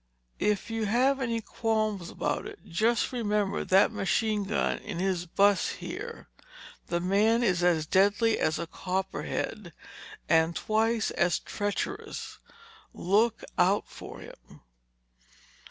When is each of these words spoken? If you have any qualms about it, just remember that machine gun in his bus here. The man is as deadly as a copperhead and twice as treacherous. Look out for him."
If 0.39 0.71
you 0.71 0.87
have 0.87 1.21
any 1.21 1.41
qualms 1.41 2.09
about 2.09 2.47
it, 2.47 2.57
just 2.67 3.11
remember 3.11 3.63
that 3.63 3.91
machine 3.91 4.45
gun 4.45 4.79
in 4.79 4.97
his 4.97 5.27
bus 5.27 5.73
here. 5.73 6.27
The 6.87 6.99
man 6.99 7.43
is 7.43 7.63
as 7.63 7.85
deadly 7.85 8.39
as 8.39 8.57
a 8.57 8.65
copperhead 8.65 9.73
and 10.27 10.55
twice 10.55 11.11
as 11.11 11.37
treacherous. 11.37 12.39
Look 12.95 13.43
out 13.59 13.87
for 13.87 14.21
him." 14.21 14.61